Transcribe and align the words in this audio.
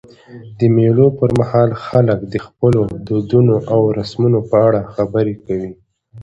د 0.57 0.59
مېلو 0.75 1.07
پر 1.19 1.29
مهال 1.39 1.69
خلک 1.85 2.19
د 2.33 2.35
خپلو 2.45 2.81
دودونو 3.07 3.55
او 3.73 3.79
رسمونو 3.97 4.39
په 4.49 4.55
اړه 4.67 4.79
خبري 4.93 5.35
کوي. 5.45 5.71